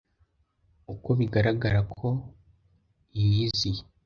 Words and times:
Uko 0.93 1.09
bigaragara 1.19 1.79
ko 1.97 2.07
yiyziye 3.17 3.81